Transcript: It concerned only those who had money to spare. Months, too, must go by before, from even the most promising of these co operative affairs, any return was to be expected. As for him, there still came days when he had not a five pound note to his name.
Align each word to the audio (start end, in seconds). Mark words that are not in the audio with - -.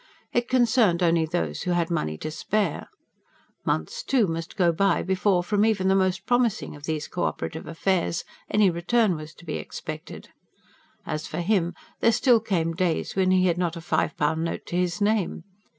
It 0.33 0.49
concerned 0.49 1.03
only 1.03 1.27
those 1.27 1.61
who 1.61 1.73
had 1.73 1.91
money 1.91 2.17
to 2.17 2.31
spare. 2.31 2.87
Months, 3.63 4.01
too, 4.01 4.25
must 4.25 4.55
go 4.57 4.71
by 4.71 5.03
before, 5.03 5.43
from 5.43 5.63
even 5.63 5.89
the 5.89 5.95
most 5.95 6.25
promising 6.25 6.75
of 6.75 6.85
these 6.85 7.07
co 7.07 7.25
operative 7.25 7.67
affairs, 7.67 8.23
any 8.49 8.71
return 8.71 9.15
was 9.15 9.31
to 9.35 9.45
be 9.45 9.57
expected. 9.57 10.29
As 11.05 11.27
for 11.27 11.41
him, 11.41 11.75
there 11.99 12.11
still 12.11 12.39
came 12.39 12.73
days 12.73 13.15
when 13.15 13.29
he 13.29 13.45
had 13.45 13.59
not 13.59 13.75
a 13.75 13.79
five 13.81 14.17
pound 14.17 14.43
note 14.43 14.65
to 14.69 14.75
his 14.75 15.01
name. 15.01 15.43